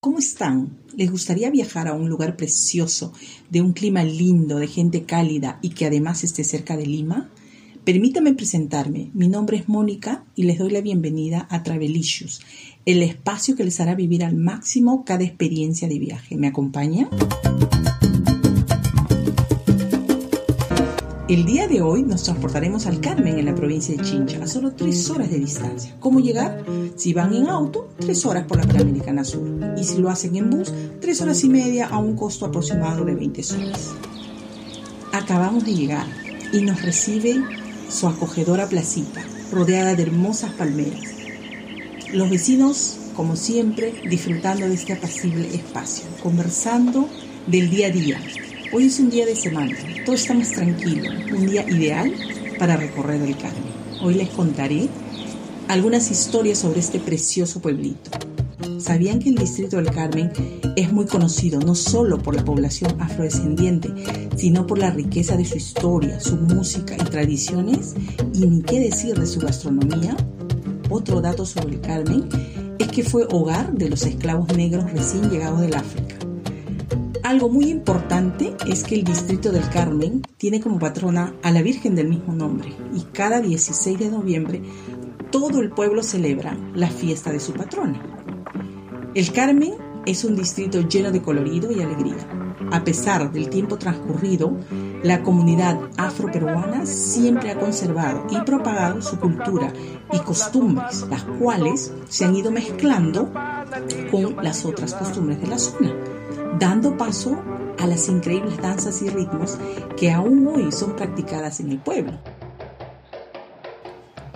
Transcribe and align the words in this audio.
¿Cómo 0.00 0.20
están? 0.20 0.78
¿Les 0.96 1.10
gustaría 1.10 1.50
viajar 1.50 1.88
a 1.88 1.92
un 1.92 2.08
lugar 2.08 2.36
precioso, 2.36 3.12
de 3.50 3.62
un 3.62 3.72
clima 3.72 4.04
lindo, 4.04 4.58
de 4.58 4.68
gente 4.68 5.02
cálida 5.02 5.58
y 5.60 5.70
que 5.70 5.86
además 5.86 6.22
esté 6.22 6.44
cerca 6.44 6.76
de 6.76 6.86
Lima? 6.86 7.30
Permítame 7.82 8.32
presentarme. 8.32 9.10
Mi 9.12 9.26
nombre 9.26 9.56
es 9.56 9.68
Mónica 9.68 10.24
y 10.36 10.44
les 10.44 10.58
doy 10.58 10.70
la 10.70 10.82
bienvenida 10.82 11.48
a 11.50 11.64
Travelicious, 11.64 12.40
el 12.86 13.02
espacio 13.02 13.56
que 13.56 13.64
les 13.64 13.80
hará 13.80 13.96
vivir 13.96 14.22
al 14.22 14.36
máximo 14.36 15.04
cada 15.04 15.24
experiencia 15.24 15.88
de 15.88 15.98
viaje. 15.98 16.36
¿Me 16.36 16.46
acompaña? 16.46 17.10
El 21.28 21.44
día 21.44 21.68
de 21.68 21.82
hoy 21.82 22.04
nos 22.04 22.22
transportaremos 22.22 22.86
al 22.86 23.00
Carmen 23.00 23.38
en 23.38 23.44
la 23.44 23.54
provincia 23.54 23.94
de 23.94 24.02
Chincha, 24.02 24.42
a 24.42 24.46
solo 24.46 24.72
tres 24.72 25.10
horas 25.10 25.30
de 25.30 25.38
distancia. 25.38 25.94
¿Cómo 26.00 26.20
llegar? 26.20 26.64
Si 26.98 27.14
van 27.14 27.32
en 27.32 27.48
auto, 27.48 27.88
tres 27.96 28.26
horas 28.26 28.44
por 28.44 28.58
la 28.58 28.66
Panamericana 28.66 29.24
Sur. 29.24 29.48
Y 29.78 29.84
si 29.84 29.98
lo 29.98 30.10
hacen 30.10 30.34
en 30.34 30.50
bus, 30.50 30.72
tres 31.00 31.20
horas 31.20 31.44
y 31.44 31.48
media 31.48 31.86
a 31.86 31.98
un 31.98 32.16
costo 32.16 32.44
aproximado 32.44 33.04
de 33.04 33.14
20 33.14 33.42
soles. 33.44 33.90
Acabamos 35.12 35.64
de 35.64 35.74
llegar 35.74 36.06
y 36.52 36.62
nos 36.62 36.82
recibe 36.82 37.40
su 37.88 38.08
acogedora 38.08 38.68
placita, 38.68 39.22
rodeada 39.52 39.94
de 39.94 40.02
hermosas 40.02 40.50
palmeras. 40.54 41.04
Los 42.12 42.28
vecinos, 42.30 42.98
como 43.14 43.36
siempre, 43.36 43.94
disfrutando 44.10 44.66
de 44.66 44.74
este 44.74 44.92
apacible 44.92 45.54
espacio, 45.54 46.04
conversando 46.20 47.08
del 47.46 47.70
día 47.70 47.86
a 47.86 47.90
día, 47.90 48.20
Hoy 48.70 48.84
es 48.84 49.00
un 49.00 49.08
día 49.08 49.24
de 49.24 49.34
semana, 49.34 49.74
todo 50.04 50.14
está 50.14 50.34
más 50.34 50.52
tranquilo, 50.52 51.08
un 51.34 51.46
día 51.46 51.66
ideal 51.70 52.12
para 52.58 52.76
recorrer 52.76 53.22
el 53.22 53.34
Carmen. 53.34 53.62
Hoy 54.02 54.12
les 54.12 54.28
contaré 54.28 54.90
algunas 55.68 56.10
historias 56.10 56.58
sobre 56.58 56.80
este 56.80 56.98
precioso 56.98 57.60
pueblito. 57.60 58.10
¿Sabían 58.78 59.18
que 59.18 59.28
el 59.28 59.34
distrito 59.34 59.76
del 59.76 59.90
Carmen 59.90 60.32
es 60.76 60.92
muy 60.92 61.04
conocido 61.04 61.60
no 61.60 61.74
solo 61.74 62.18
por 62.18 62.34
la 62.34 62.44
población 62.44 63.00
afrodescendiente, 63.00 63.92
sino 64.36 64.66
por 64.66 64.78
la 64.78 64.90
riqueza 64.90 65.36
de 65.36 65.44
su 65.44 65.56
historia, 65.56 66.20
su 66.20 66.36
música 66.36 66.94
y 66.94 67.04
tradiciones? 67.04 67.94
Y 68.34 68.46
ni 68.46 68.62
qué 68.62 68.80
decir 68.80 69.18
de 69.18 69.26
su 69.26 69.40
gastronomía. 69.40 70.16
Otro 70.90 71.20
dato 71.20 71.44
sobre 71.44 71.74
el 71.74 71.80
Carmen 71.80 72.28
es 72.78 72.88
que 72.88 73.02
fue 73.02 73.26
hogar 73.30 73.74
de 73.74 73.90
los 73.90 74.06
esclavos 74.06 74.56
negros 74.56 74.90
recién 74.90 75.28
llegados 75.28 75.60
del 75.60 75.74
África. 75.74 76.16
Algo 77.28 77.50
muy 77.50 77.66
importante 77.68 78.54
es 78.66 78.84
que 78.84 78.94
el 78.94 79.04
distrito 79.04 79.52
del 79.52 79.68
Carmen 79.68 80.22
tiene 80.38 80.62
como 80.62 80.78
patrona 80.78 81.34
a 81.42 81.50
la 81.50 81.60
Virgen 81.60 81.94
del 81.94 82.08
mismo 82.08 82.32
nombre 82.32 82.72
y 82.94 83.02
cada 83.12 83.42
16 83.42 83.98
de 83.98 84.08
noviembre 84.08 84.62
todo 85.30 85.60
el 85.60 85.70
pueblo 85.70 86.02
celebra 86.02 86.56
la 86.74 86.88
fiesta 86.88 87.32
de 87.32 87.40
su 87.40 87.52
patrona. 87.52 88.00
El 89.14 89.32
Carmen 89.32 89.74
es 90.06 90.24
un 90.24 90.36
distrito 90.36 90.80
lleno 90.80 91.10
de 91.10 91.22
colorido 91.22 91.70
y 91.70 91.82
alegría. 91.82 92.16
A 92.70 92.84
pesar 92.84 93.32
del 93.32 93.48
tiempo 93.48 93.78
transcurrido, 93.78 94.56
la 95.02 95.22
comunidad 95.22 95.78
afroperuana 95.96 96.84
siempre 96.86 97.50
ha 97.50 97.58
conservado 97.58 98.26
y 98.30 98.40
propagado 98.42 99.00
su 99.00 99.18
cultura 99.18 99.72
y 100.12 100.18
costumbres, 100.18 101.06
las 101.08 101.22
cuales 101.24 101.92
se 102.08 102.24
han 102.24 102.36
ido 102.36 102.50
mezclando 102.50 103.32
con 104.10 104.36
las 104.42 104.64
otras 104.64 104.94
costumbres 104.94 105.40
de 105.40 105.46
la 105.46 105.58
zona 105.58 105.94
dando 106.58 106.96
paso 106.96 107.38
a 107.78 107.86
las 107.86 108.08
increíbles 108.08 108.60
danzas 108.60 109.02
y 109.02 109.08
ritmos 109.08 109.58
que 109.96 110.10
aún 110.10 110.46
hoy 110.46 110.72
son 110.72 110.96
practicadas 110.96 111.60
en 111.60 111.70
el 111.70 111.78
pueblo. 111.78 112.18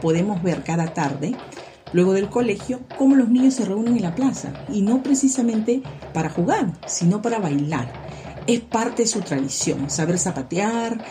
Podemos 0.03 0.43
ver 0.43 0.65
cada 0.65 0.93
tarde, 0.93 1.37
luego 1.93 2.13
del 2.13 2.29
colegio, 2.29 2.81
cómo 2.99 3.15
los 3.15 3.29
niños 3.29 3.55
se 3.55 3.65
reúnen 3.65 3.97
en 3.97 4.03
la 4.03 4.17
plaza, 4.17 4.53
y 4.69 4.83
no 4.83 5.03
precisamente 5.03 5.81
para 6.13 6.29
jugar, 6.29 6.73
sino 6.87 7.23
para 7.23 7.39
bailar. 7.39 7.91
Es 8.49 8.61
parte 8.61 9.03
de 9.03 9.09
su 9.09 9.21
tradición, 9.21 9.89
saber 9.89 10.19
zapatear, 10.19 11.05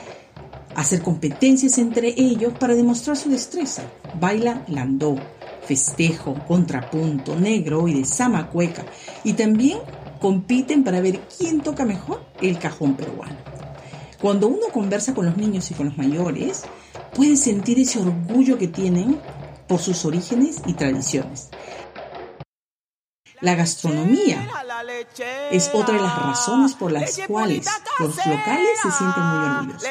hacer 0.76 1.02
competencias 1.02 1.78
entre 1.78 2.10
ellos 2.10 2.54
para 2.60 2.76
demostrar 2.76 3.16
su 3.16 3.30
destreza. 3.30 3.84
Baila 4.20 4.66
landó, 4.68 5.16
festejo, 5.66 6.36
contrapunto, 6.46 7.40
negro 7.40 7.88
y 7.88 7.94
de 7.94 8.06
samacueca, 8.06 8.84
y 9.24 9.34
también 9.34 9.78
compiten 10.20 10.84
para 10.84 11.00
ver 11.00 11.22
quién 11.38 11.62
toca 11.62 11.86
mejor 11.86 12.26
el 12.42 12.60
cajón 12.60 12.96
peruano. 12.96 13.38
Cuando 14.22 14.48
uno 14.48 14.68
conversa 14.72 15.14
con 15.16 15.26
los 15.26 15.38
niños 15.38 15.72
y 15.72 15.74
con 15.74 15.88
los 15.88 15.98
mayores, 15.98 16.64
puede 17.16 17.38
sentir 17.38 17.80
ese 17.80 18.00
orgullo 18.00 18.58
que 18.58 18.68
tienen 18.68 19.20
por 19.68 19.80
sus 19.80 20.06
orígenes 20.06 20.62
y 20.66 20.74
tradiciones. 20.74 21.50
La 23.42 23.56
gastronomía 23.56 24.48
es 25.50 25.72
otra 25.74 25.96
de 25.96 26.02
las 26.02 26.16
razones 26.16 26.76
por 26.76 26.92
las 26.92 27.20
cuales 27.28 27.66
los 27.98 28.16
locales 28.18 28.80
se 28.84 28.92
sienten 28.92 29.24
muy 29.24 29.46
orgullosos. 29.46 29.90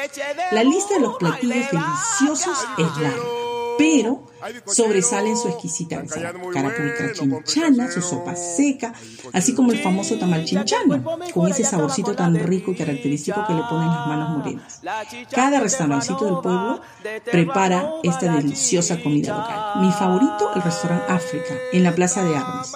La 0.51 0.63
lista 0.63 0.93
de 0.93 0.99
los 1.01 1.17
platillos 1.17 1.65
deliciosos 1.71 2.57
es 2.77 2.97
larga, 2.97 3.40
pero 3.77 4.31
Sobresalen 4.65 5.37
su 5.37 5.49
exquisita 5.49 6.03
carapuica 6.53 7.13
chinchana, 7.13 7.91
su 7.91 8.01
sopa 8.01 8.35
seca, 8.35 8.93
así 9.33 9.53
como 9.53 9.71
el 9.71 9.79
famoso 9.79 10.17
tamal 10.17 10.45
chinchano, 10.45 11.03
con 11.33 11.47
ese 11.47 11.63
saborcito 11.63 12.15
tan 12.15 12.35
rico 12.35 12.71
y 12.71 12.75
característico 12.75 13.45
que 13.45 13.53
le 13.53 13.61
ponen 13.69 13.87
las 13.87 14.07
manos 14.07 14.37
morenas. 14.37 14.81
Cada 15.31 15.59
restaurancito 15.59 16.25
del 16.25 16.39
pueblo 16.41 16.81
prepara 17.31 17.91
esta 18.03 18.33
deliciosa 18.33 19.01
comida 19.01 19.37
local. 19.37 19.81
Mi 19.85 19.91
favorito, 19.91 20.51
el 20.55 20.61
restaurante 20.63 21.11
África, 21.11 21.53
en 21.71 21.83
la 21.83 21.93
Plaza 21.93 22.23
de 22.23 22.35
Armas, 22.35 22.73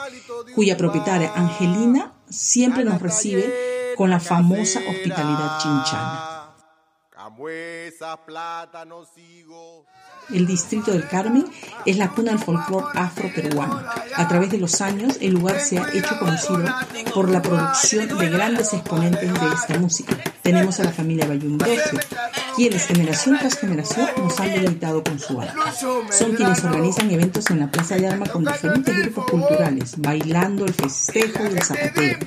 cuya 0.53 0.78
propietaria 0.78 1.34
Angelina 1.35 2.13
siempre 2.29 2.84
nos 2.84 3.01
recibe 3.01 3.94
con 3.97 4.09
la 4.09 4.19
famosa 4.19 4.81
hospitalidad 4.88 5.57
chinchana. 5.59 6.34
El 10.29 10.47
distrito 10.47 10.91
del 10.91 11.07
Carmen 11.07 11.46
es 11.85 11.97
la 11.97 12.09
cuna 12.09 12.31
del 12.31 12.40
folclore 12.40 12.88
afro-peruano. 12.96 13.84
A 14.16 14.28
través 14.28 14.50
de 14.51 14.57
los 14.57 14.81
años, 14.81 15.18
el 15.22 15.34
lugar 15.34 15.59
se 15.59 15.78
ha 15.78 15.88
hecho 15.94 16.18
conocido 16.18 16.66
por 17.13 17.29
la 17.29 17.41
producción 17.41 18.07
de 18.18 18.29
grandes 18.29 18.73
exponentes 18.73 19.34
de 19.34 19.47
esta 19.53 19.78
música. 19.78 20.18
Tenemos 20.41 20.79
a 20.79 20.85
la 20.85 20.91
familia 20.91 21.28
Bayumbrosio, 21.28 22.00
quienes 22.56 22.85
generación 22.85 23.38
tras 23.38 23.57
generación 23.57 24.07
nos 24.17 24.40
han 24.40 24.53
deleitado 24.53 25.03
con 25.03 25.19
su 25.19 25.40
arte. 25.40 25.53
Son 26.12 26.34
quienes 26.35 26.63
organizan 26.63 27.12
eventos 27.12 27.50
en 27.52 27.59
la 27.59 27.69
Plaza 27.69 27.96
de 27.96 28.07
Armas 28.07 28.29
con 28.29 28.46
diferentes 28.46 28.97
grupos 28.97 29.25
culturales, 29.25 29.94
bailando 29.97 30.66
el 30.66 30.73
festejo 30.73 31.44
y 31.44 31.47
el 31.47 31.62
zapateo. 31.62 32.17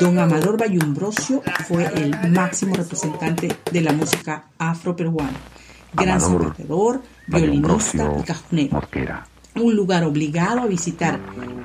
Don 0.00 0.18
Amador 0.18 0.58
Bayumbrosio 0.58 1.42
fue 1.66 1.86
el 1.94 2.30
máximo 2.30 2.74
representante 2.74 3.48
de 3.72 3.80
la 3.80 3.92
música 3.92 4.44
afro-peruana. 4.58 5.38
Gran 5.94 6.20
zapatador, 6.20 7.02
violinista 7.28 8.12
y 8.20 8.22
cajonero. 8.22 8.82
Un 9.54 9.74
lugar 9.74 10.04
obligado 10.04 10.60
a 10.60 10.66
visitar 10.66 11.18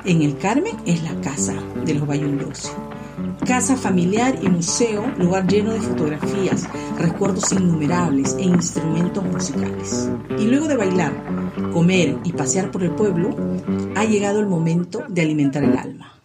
en 0.05 0.21
el 0.21 0.37
Carmen 0.37 0.77
es 0.85 1.03
la 1.03 1.19
casa 1.19 1.53
de 1.83 1.93
los 1.93 2.07
Bayundosi. 2.07 2.69
Casa 3.45 3.75
familiar 3.75 4.39
y 4.41 4.47
museo, 4.47 5.05
lugar 5.17 5.45
lleno 5.45 5.73
de 5.73 5.81
fotografías, 5.81 6.69
recuerdos 6.97 7.51
innumerables 7.51 8.35
e 8.39 8.43
instrumentos 8.43 9.23
musicales. 9.25 10.09
Y 10.39 10.45
luego 10.45 10.67
de 10.67 10.77
bailar, 10.77 11.11
comer 11.73 12.17
y 12.23 12.31
pasear 12.31 12.71
por 12.71 12.83
el 12.83 12.91
pueblo, 12.91 13.35
ha 13.95 14.05
llegado 14.05 14.39
el 14.39 14.47
momento 14.47 15.03
de 15.09 15.21
alimentar 15.21 15.63
el 15.63 15.77
alma. 15.77 16.20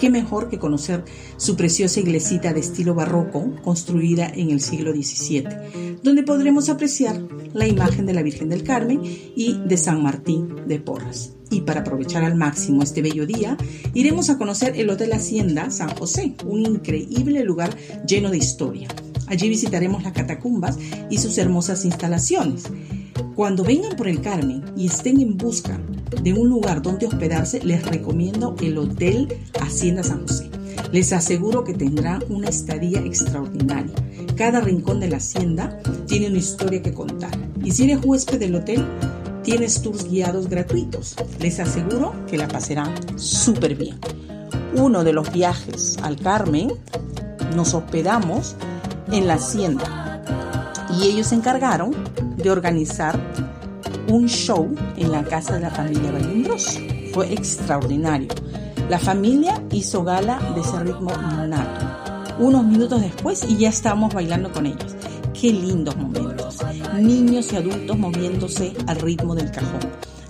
Qué 0.00 0.08
mejor 0.08 0.48
que 0.48 0.58
conocer 0.58 1.04
su 1.36 1.56
preciosa 1.56 2.00
iglesita 2.00 2.54
de 2.54 2.60
estilo 2.60 2.94
barroco 2.94 3.54
construida 3.62 4.32
en 4.34 4.48
el 4.48 4.62
siglo 4.62 4.92
XVII, 4.92 5.98
donde 6.02 6.22
podremos 6.22 6.70
apreciar 6.70 7.20
la 7.52 7.66
imagen 7.66 8.06
de 8.06 8.14
la 8.14 8.22
Virgen 8.22 8.48
del 8.48 8.62
Carmen 8.62 9.02
y 9.04 9.58
de 9.58 9.76
San 9.76 10.02
Martín 10.02 10.66
de 10.66 10.80
Porras. 10.80 11.34
Y 11.50 11.60
para 11.62 11.80
aprovechar 11.80 12.24
al 12.24 12.34
máximo 12.34 12.82
este 12.82 13.02
bello 13.02 13.26
día, 13.26 13.58
iremos 13.92 14.30
a 14.30 14.38
conocer 14.38 14.72
el 14.76 14.88
Hotel 14.88 15.12
Hacienda 15.12 15.70
San 15.70 15.90
José, 15.90 16.34
un 16.46 16.64
increíble 16.64 17.44
lugar 17.44 17.76
lleno 18.06 18.30
de 18.30 18.38
historia. 18.38 18.88
Allí 19.26 19.50
visitaremos 19.50 20.02
las 20.02 20.14
catacumbas 20.14 20.78
y 21.10 21.18
sus 21.18 21.36
hermosas 21.36 21.84
instalaciones. 21.84 22.64
Cuando 23.36 23.64
vengan 23.64 23.96
por 23.96 24.08
el 24.08 24.22
Carmen 24.22 24.64
y 24.78 24.86
estén 24.86 25.20
en 25.20 25.36
busca 25.36 25.78
de 26.22 26.32
un 26.32 26.48
lugar 26.48 26.82
donde 26.82 27.06
hospedarse, 27.06 27.60
les 27.64 27.84
recomiendo 27.86 28.54
el 28.60 28.78
Hotel 28.78 29.28
Hacienda 29.60 30.02
San 30.02 30.22
José. 30.22 30.50
Les 30.92 31.12
aseguro 31.12 31.64
que 31.64 31.74
tendrá 31.74 32.18
una 32.28 32.48
estadía 32.48 33.00
extraordinaria. 33.00 33.94
Cada 34.36 34.60
rincón 34.60 35.00
de 35.00 35.08
la 35.08 35.18
hacienda 35.18 35.78
tiene 36.06 36.28
una 36.28 36.38
historia 36.38 36.82
que 36.82 36.92
contar. 36.92 37.30
Y 37.62 37.70
si 37.70 37.84
eres 37.84 38.04
huésped 38.04 38.38
del 38.40 38.56
hotel, 38.56 38.84
tienes 39.42 39.82
tours 39.82 40.08
guiados 40.08 40.48
gratuitos. 40.48 41.16
Les 41.38 41.60
aseguro 41.60 42.14
que 42.26 42.36
la 42.36 42.48
pasarán 42.48 42.94
súper 43.18 43.76
bien. 43.76 43.98
Uno 44.74 45.04
de 45.04 45.12
los 45.12 45.32
viajes 45.32 45.96
al 46.02 46.16
Carmen 46.16 46.72
nos 47.54 47.74
hospedamos 47.74 48.56
en 49.10 49.26
la 49.26 49.34
hacienda 49.34 50.22
y 50.98 51.08
ellos 51.08 51.28
se 51.28 51.34
encargaron 51.34 51.94
de 52.36 52.50
organizar 52.50 53.18
un 54.10 54.28
show 54.28 54.68
en 54.96 55.12
la 55.12 55.24
casa 55.24 55.54
de 55.54 55.60
la 55.60 55.70
familia 55.70 56.10
Valindros. 56.10 56.78
Fue 57.12 57.32
extraordinario. 57.32 58.28
La 58.88 58.98
familia 58.98 59.62
hizo 59.70 60.02
gala 60.04 60.52
de 60.54 60.60
ese 60.60 60.80
ritmo 60.80 61.12
nato. 61.46 62.34
Unos 62.38 62.64
minutos 62.64 63.00
después 63.00 63.44
y 63.48 63.56
ya 63.56 63.68
estábamos 63.68 64.12
bailando 64.12 64.50
con 64.50 64.66
ellos. 64.66 64.96
Qué 65.38 65.52
lindos 65.52 65.96
momentos. 65.96 66.58
Niños 66.98 67.52
y 67.52 67.56
adultos 67.56 67.98
moviéndose 67.98 68.72
al 68.86 68.96
ritmo 68.96 69.34
del 69.34 69.50
cajón. 69.50 69.80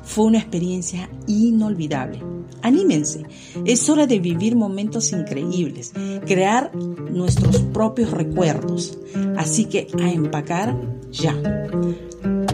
Fue 0.04 0.26
una 0.26 0.38
experiencia 0.38 1.08
inolvidable. 1.26 2.22
Anímense, 2.62 3.24
es 3.64 3.88
hora 3.88 4.06
de 4.06 4.18
vivir 4.18 4.56
momentos 4.56 5.12
increíbles, 5.12 5.92
crear 6.26 6.74
nuestros 6.74 7.62
propios 7.62 8.10
recuerdos. 8.10 8.98
Así 9.38 9.64
que 9.64 9.86
a 9.98 10.10
empacar 10.10 10.76
ya. 11.10 11.34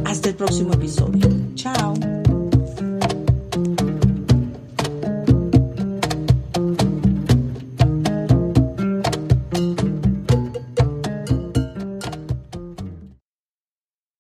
Hasta 0.05 0.29
el 0.29 0.35
próximo 0.35 0.73
episodio. 0.75 1.29
Chao. 1.55 2.16